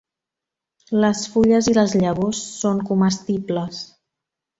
[1.01, 3.83] Les fulles i les llavors són comestibles.